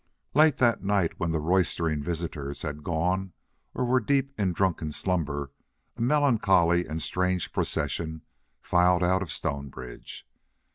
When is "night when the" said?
0.83-1.37